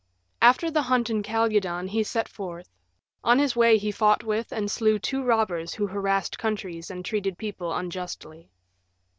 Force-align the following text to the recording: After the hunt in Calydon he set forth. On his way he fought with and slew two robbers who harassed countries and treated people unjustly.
After 0.41 0.71
the 0.71 0.81
hunt 0.81 1.11
in 1.11 1.21
Calydon 1.21 1.87
he 1.89 2.01
set 2.01 2.27
forth. 2.27 2.67
On 3.23 3.37
his 3.37 3.55
way 3.55 3.77
he 3.77 3.91
fought 3.91 4.23
with 4.23 4.51
and 4.51 4.71
slew 4.71 4.97
two 4.97 5.21
robbers 5.23 5.75
who 5.75 5.85
harassed 5.85 6.39
countries 6.39 6.89
and 6.89 7.05
treated 7.05 7.37
people 7.37 7.71
unjustly. 7.71 8.49